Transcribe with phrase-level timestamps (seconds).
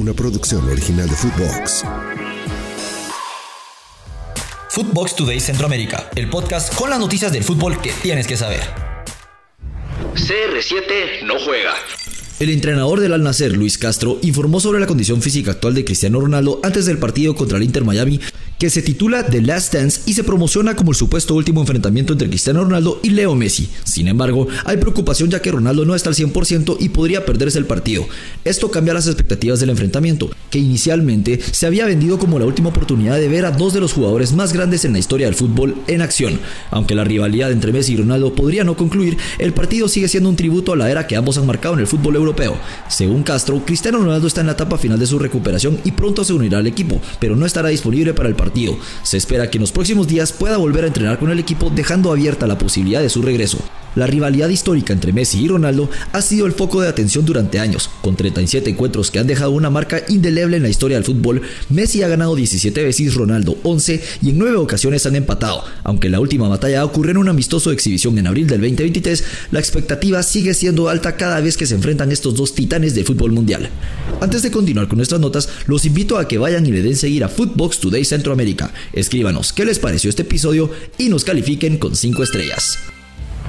[0.00, 1.84] una producción original de Footbox.
[4.70, 8.62] Footbox Today Centroamérica, el podcast con las noticias del fútbol que tienes que saber.
[10.14, 11.74] CR7 no juega.
[12.38, 16.18] El entrenador del Al Nacer, Luis Castro, informó sobre la condición física actual de Cristiano
[16.18, 18.18] Ronaldo antes del partido contra el Inter Miami
[18.60, 22.28] que se titula The Last Dance y se promociona como el supuesto último enfrentamiento entre
[22.28, 23.70] Cristiano Ronaldo y Leo Messi.
[23.84, 27.64] Sin embargo, hay preocupación ya que Ronaldo no está al 100% y podría perderse el
[27.64, 28.06] partido.
[28.44, 33.16] Esto cambia las expectativas del enfrentamiento, que inicialmente se había vendido como la última oportunidad
[33.16, 36.02] de ver a dos de los jugadores más grandes en la historia del fútbol en
[36.02, 36.38] acción.
[36.70, 40.36] Aunque la rivalidad entre Messi y Ronaldo podría no concluir, el partido sigue siendo un
[40.36, 42.58] tributo a la era que ambos han marcado en el fútbol europeo.
[42.90, 46.34] Según Castro, Cristiano Ronaldo está en la etapa final de su recuperación y pronto se
[46.34, 48.49] unirá al equipo, pero no estará disponible para el partido
[49.02, 52.10] se espera que en los próximos días pueda volver a entrenar con el equipo dejando
[52.10, 53.58] abierta la posibilidad de su regreso.
[53.96, 57.90] La rivalidad histórica entre Messi y Ronaldo ha sido el foco de atención durante años.
[58.02, 62.02] Con 37 encuentros que han dejado una marca indeleble en la historia del fútbol, Messi
[62.04, 65.64] ha ganado 17 veces, Ronaldo 11 y en 9 ocasiones han empatado.
[65.82, 70.22] Aunque la última batalla ocurrió en un amistoso exhibición en abril del 2023, la expectativa
[70.22, 73.70] sigue siendo alta cada vez que se enfrentan estos dos titanes del fútbol mundial.
[74.20, 77.24] Antes de continuar con nuestras notas, los invito a que vayan y le den seguir
[77.24, 78.39] a Footbox Today Centroamérica.
[78.92, 82.78] Escríbanos qué les pareció este episodio y nos califiquen con 5 estrellas.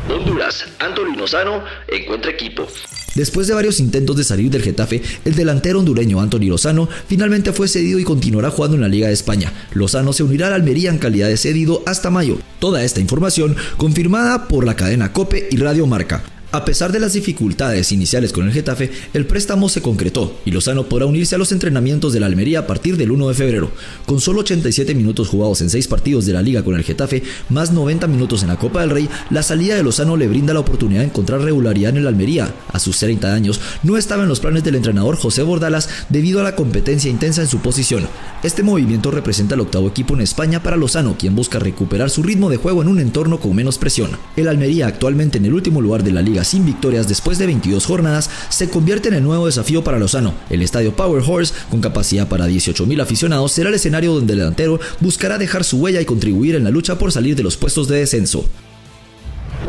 [0.09, 2.67] Honduras, Anthony Lozano encuentra equipo.
[3.16, 7.67] Después de varios intentos de salir del Getafe, el delantero hondureño Anthony Lozano finalmente fue
[7.67, 9.52] cedido y continuará jugando en la Liga de España.
[9.73, 12.38] Lozano se unirá al Almería en calidad de cedido hasta mayo.
[12.59, 16.23] Toda esta información confirmada por la cadena Cope y Radio Marca.
[16.54, 20.84] A pesar de las dificultades iniciales con el Getafe, el préstamo se concretó y Lozano
[20.84, 23.72] podrá unirse a los entrenamientos de la Almería a partir del 1 de febrero.
[24.06, 27.72] Con solo 87 minutos jugados en 6 partidos de la liga con el Getafe, más
[27.72, 31.00] 90 minutos en la Copa del Rey, la salida de Lozano le brinda la oportunidad
[31.00, 32.54] de encontrar regularidad en el Almería.
[32.74, 36.44] A sus 30 años, no estaba en los planes del entrenador José Bordalas debido a
[36.44, 38.10] la competencia intensa en su posición.
[38.44, 42.50] Este movimiento representa el octavo equipo en España para Lozano, quien busca recuperar su ritmo
[42.50, 44.11] de juego en un entorno con menos presión.
[44.36, 47.86] El Almería, actualmente en el último lugar de la liga sin victorias después de 22
[47.86, 50.34] jornadas, se convierte en el nuevo desafío para Lozano.
[50.50, 54.80] El estadio Power Horse, con capacidad para 18.000 aficionados, será el escenario donde el delantero
[55.00, 57.98] buscará dejar su huella y contribuir en la lucha por salir de los puestos de
[57.98, 58.46] descenso.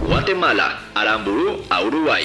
[0.09, 2.25] Guatemala, Aramburu a Uruguay.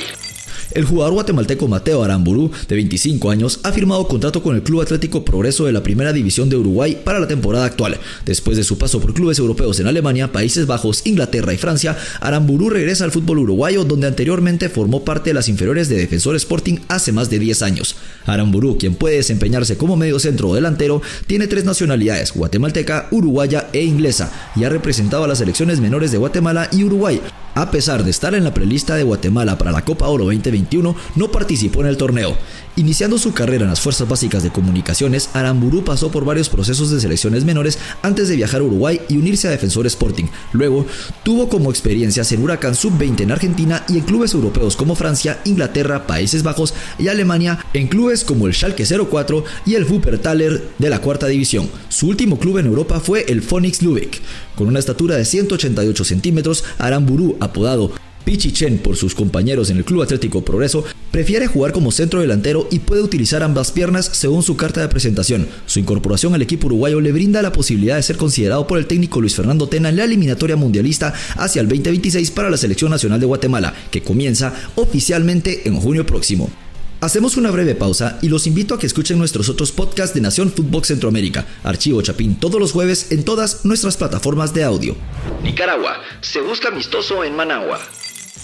[0.78, 5.26] El jugador guatemalteco Mateo Aramburu, de 25 años, ha firmado contrato con el Club Atlético
[5.26, 7.98] Progreso de la Primera División de Uruguay para la temporada actual.
[8.28, 12.70] Después de su paso por clubes europeos en Alemania, Países Bajos, Inglaterra y Francia, Aramburu
[12.70, 17.12] regresa al fútbol uruguayo donde anteriormente formó parte de las inferiores de Defensor Sporting hace
[17.12, 17.96] más de 10 años.
[18.28, 23.84] Aramburu, quien puede desempeñarse como medio centro o delantero, tiene tres nacionalidades, guatemalteca, uruguaya e
[23.84, 27.20] inglesa, y ha representado a las selecciones menores de Guatemala y Uruguay.
[27.58, 30.32] A pesar de estar en la prelista de Guatemala para la Copa Oro
[30.68, 32.38] 2021, no participó en el torneo.
[32.76, 37.00] Iniciando su carrera en las Fuerzas Básicas de Comunicaciones, Aramburu pasó por varios procesos de
[37.00, 40.26] selecciones menores antes de viajar a Uruguay y unirse a Defensor Sporting.
[40.52, 40.86] Luego,
[41.24, 46.06] tuvo como experiencias en Huracán Sub-20 en Argentina y en clubes europeos como Francia, Inglaterra,
[46.06, 51.02] Países Bajos y Alemania, en clubes como el Schalke 04 y el Wuppertaler de la
[51.02, 51.68] cuarta división.
[51.90, 54.22] Su último club en Europa fue el Phoenix Lübeck.
[54.56, 57.92] Con una estatura de 188 centímetros, Aramburu, apodado
[58.28, 62.80] Pichichen por sus compañeros en el Club Atlético Progreso, prefiere jugar como centro delantero y
[62.80, 65.48] puede utilizar ambas piernas según su carta de presentación.
[65.66, 69.22] Su incorporación al equipo uruguayo le brinda la posibilidad de ser considerado por el técnico
[69.22, 73.28] Luis Fernando Tena en la eliminatoria mundialista hacia el 2026 para la Selección Nacional de
[73.28, 76.50] Guatemala, que comienza oficialmente en junio próximo.
[77.00, 80.52] Hacemos una breve pausa y los invito a que escuchen nuestros otros podcasts de Nación
[80.52, 84.98] Fútbol Centroamérica, Archivo Chapín todos los jueves en todas nuestras plataformas de audio.
[85.44, 87.80] Nicaragua, se busca amistoso en Managua.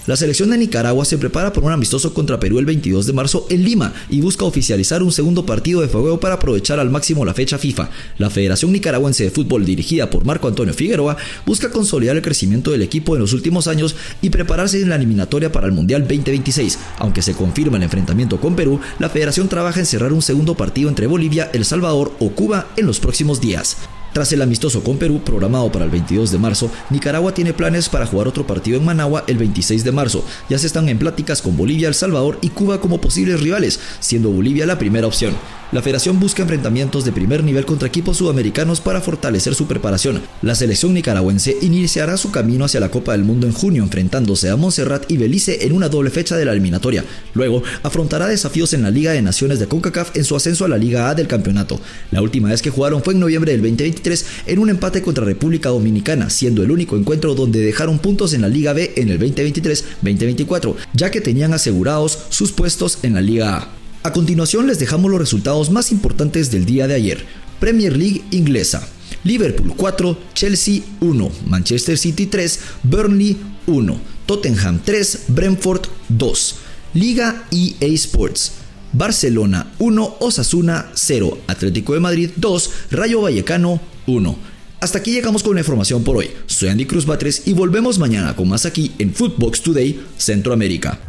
[0.06, 3.48] La selección de Nicaragua se prepara por un amistoso contra Perú el 22 de marzo
[3.50, 7.34] en Lima y busca oficializar un segundo partido de fuego para aprovechar al máximo la
[7.34, 7.90] fecha FIFA.
[8.18, 11.16] La Federación Nicaragüense de Fútbol, dirigida por Marco Antonio Figueroa,
[11.46, 15.54] busca consolidar el crecimiento del equipo en los últimos años y prepararse en la eliminatoria
[15.54, 16.80] para el Mundial 2026.
[16.98, 20.90] Aunque se confirma el enfrentamiento con Perú, la Federación trabaja en cerrar un segundo partido
[20.90, 23.78] entre Bolivia, El Salvador o Cuba en los próximos días.
[24.14, 28.06] Tras el amistoso con Perú, programado para el 22 de marzo, Nicaragua tiene planes para
[28.06, 30.24] jugar otro partido en Managua el 26 de marzo.
[30.50, 34.30] Ya se están en pláticas con Bolivia, El Salvador y Cuba como posibles rivales, siendo
[34.30, 35.34] Bolivia la primera opción.
[35.74, 40.22] La federación busca enfrentamientos de primer nivel contra equipos sudamericanos para fortalecer su preparación.
[40.44, 44.56] La selección nicaragüense iniciará su camino hacia la Copa del Mundo en junio enfrentándose a
[44.56, 47.04] Montserrat y Belice en una doble fecha de la eliminatoria.
[47.34, 50.78] Luego afrontará desafíos en la Liga de Naciones de CONCACAF en su ascenso a la
[50.78, 51.80] Liga A del campeonato.
[52.12, 55.70] La última vez que jugaron fue en noviembre del 2023 en un empate contra República
[55.70, 60.76] Dominicana, siendo el único encuentro donde dejaron puntos en la Liga B en el 2023-2024,
[60.94, 63.83] ya que tenían asegurados sus puestos en la Liga A.
[64.04, 67.26] A continuación les dejamos los resultados más importantes del día de ayer.
[67.62, 68.86] Premier League inglesa.
[69.24, 76.56] Liverpool 4, Chelsea 1, Manchester City 3, Burnley 1, Tottenham 3, Brentford 2.
[76.96, 78.52] Liga EA Sports.
[78.92, 84.36] Barcelona 1, Osasuna 0, Atlético de Madrid 2, Rayo Vallecano 1.
[84.82, 86.30] Hasta aquí llegamos con la información por hoy.
[86.46, 91.00] Soy Andy Cruz Batres y volvemos mañana con más aquí en Footbox Today Centroamérica.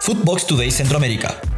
[0.00, 1.57] Footbox Today Centroamérica.